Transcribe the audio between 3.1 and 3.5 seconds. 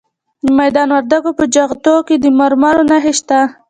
شته.